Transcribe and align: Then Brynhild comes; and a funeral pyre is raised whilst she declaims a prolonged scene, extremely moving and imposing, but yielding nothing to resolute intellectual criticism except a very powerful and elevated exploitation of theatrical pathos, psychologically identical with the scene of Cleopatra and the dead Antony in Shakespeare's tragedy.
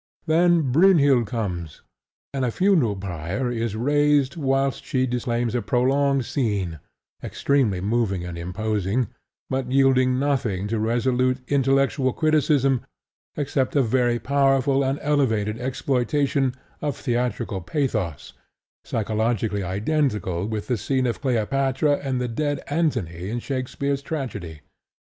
Then 0.25 0.71
Brynhild 0.71 1.27
comes; 1.27 1.83
and 2.33 2.43
a 2.43 2.49
funeral 2.49 2.95
pyre 2.95 3.51
is 3.51 3.75
raised 3.75 4.35
whilst 4.35 4.83
she 4.83 5.05
declaims 5.05 5.53
a 5.53 5.61
prolonged 5.61 6.25
scene, 6.25 6.79
extremely 7.23 7.81
moving 7.81 8.25
and 8.25 8.35
imposing, 8.35 9.09
but 9.47 9.71
yielding 9.71 10.17
nothing 10.17 10.67
to 10.69 10.79
resolute 10.79 11.41
intellectual 11.47 12.13
criticism 12.13 12.81
except 13.37 13.75
a 13.75 13.83
very 13.83 14.17
powerful 14.17 14.83
and 14.83 14.97
elevated 15.03 15.59
exploitation 15.59 16.55
of 16.81 16.97
theatrical 16.97 17.61
pathos, 17.61 18.33
psychologically 18.83 19.61
identical 19.61 20.47
with 20.47 20.65
the 20.65 20.77
scene 20.77 21.05
of 21.05 21.21
Cleopatra 21.21 21.99
and 22.01 22.19
the 22.19 22.27
dead 22.27 22.63
Antony 22.65 23.29
in 23.29 23.37
Shakespeare's 23.37 24.01
tragedy. 24.01 24.61